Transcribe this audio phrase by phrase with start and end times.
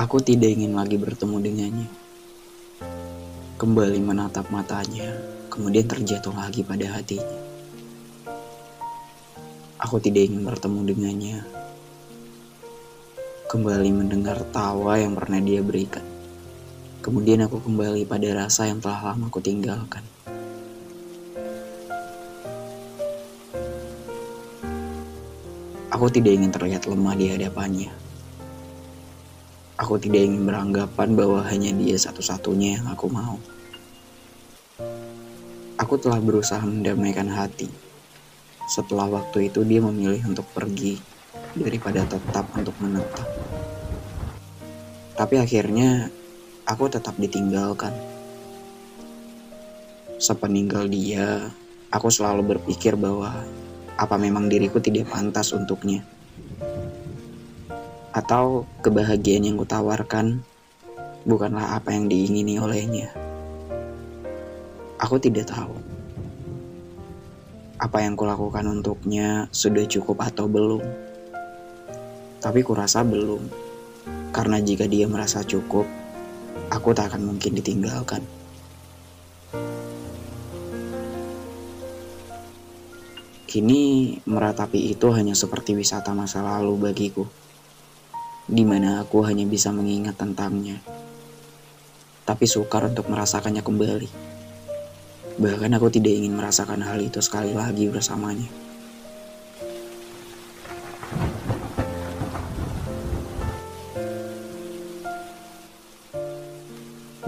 [0.00, 1.88] Aku tidak ingin lagi bertemu dengannya.
[3.60, 5.12] Kembali menatap matanya,
[5.52, 7.40] kemudian terjatuh lagi pada hatinya.
[9.76, 11.38] Aku tidak ingin bertemu dengannya.
[13.52, 16.08] Kembali mendengar tawa yang pernah dia berikan.
[17.04, 20.00] Kemudian aku kembali pada rasa yang telah lama aku tinggalkan.
[25.92, 28.09] Aku tidak ingin terlihat lemah di hadapannya.
[29.80, 33.40] Aku tidak ingin beranggapan bahwa hanya dia satu-satunya yang aku mau.
[35.80, 37.72] Aku telah berusaha mendamaikan hati.
[38.68, 41.00] Setelah waktu itu dia memilih untuk pergi
[41.56, 43.24] daripada tetap untuk menetap.
[45.16, 46.12] Tapi akhirnya
[46.68, 47.96] aku tetap ditinggalkan.
[50.20, 51.48] Sepeninggal dia,
[51.88, 53.32] aku selalu berpikir bahwa
[53.96, 56.04] apa memang diriku tidak pantas untuknya?
[58.20, 60.44] Atau kebahagiaan yang kutawarkan
[61.24, 63.08] bukanlah apa yang diingini olehnya?
[65.00, 65.72] Aku tidak tahu.
[67.80, 70.84] Apa yang kulakukan untuknya sudah cukup atau belum?
[72.44, 73.40] Tapi kurasa belum.
[74.36, 75.88] Karena jika dia merasa cukup,
[76.68, 78.20] aku tak akan mungkin ditinggalkan.
[83.48, 87.24] Kini meratapi itu hanya seperti wisata masa lalu bagiku,
[88.50, 90.82] di mana aku hanya bisa mengingat tentangnya,
[92.26, 94.10] tapi sukar untuk merasakannya kembali.
[95.38, 98.50] Bahkan aku tidak ingin merasakan hal itu sekali lagi bersamanya.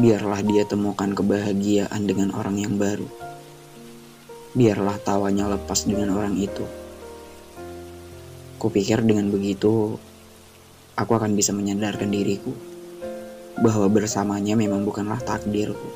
[0.00, 3.20] Biarlah dia temukan kebahagiaan dengan orang yang baru
[4.50, 6.66] biarlah tawanya lepas dengan orang itu.
[8.58, 9.96] Kupikir dengan begitu,
[11.00, 12.52] aku akan bisa menyadarkan diriku
[13.64, 15.88] bahwa bersamanya memang bukanlah takdirku.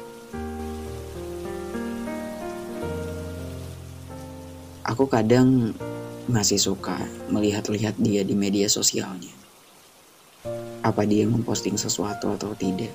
[4.88, 5.76] Aku kadang
[6.25, 6.97] masih suka
[7.28, 9.32] melihat-lihat dia di media sosialnya.
[10.81, 12.92] Apa dia memposting sesuatu atau tidak?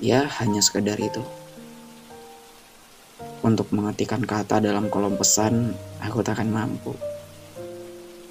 [0.00, 1.20] Ya, hanya sekedar itu.
[3.44, 6.92] Untuk mengetikkan kata dalam kolom pesan, aku tak akan mampu.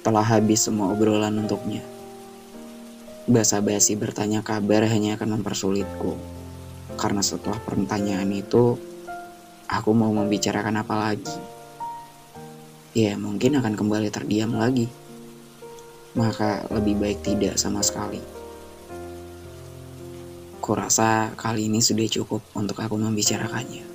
[0.02, 1.93] Telah habis semua obrolan untuknya.
[3.24, 6.12] Basa-basi bertanya kabar hanya akan mempersulitku.
[7.00, 8.76] Karena setelah pertanyaan itu,
[9.64, 11.32] aku mau membicarakan apa lagi.
[12.92, 14.92] Ya, mungkin akan kembali terdiam lagi.
[16.12, 18.20] Maka lebih baik tidak sama sekali.
[20.60, 23.88] Kurasa kali ini sudah cukup untuk aku membicarakannya.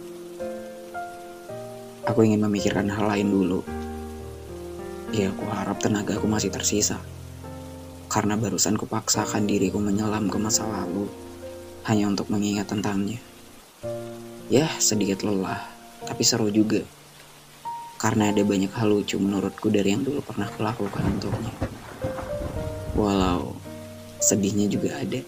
[2.10, 3.62] Aku ingin memikirkan hal lain dulu.
[5.14, 6.98] Ya, aku harap tenaga aku masih tersisa.
[8.10, 11.06] Karena barusan kupaksakan diriku menyelam ke masa lalu
[11.86, 13.22] hanya untuk mengingat tentangnya.
[14.50, 15.62] Ya, sedikit lelah,
[16.10, 16.82] tapi seru juga.
[18.02, 21.54] Karena ada banyak hal lucu menurutku dari yang dulu pernah kulakukan untuknya.
[22.98, 23.54] Walau
[24.18, 25.22] sedihnya juga ada.